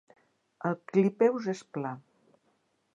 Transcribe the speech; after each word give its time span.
El 0.69 0.79
clipeus 0.93 1.51
és 1.57 1.63
pla. 1.77 1.95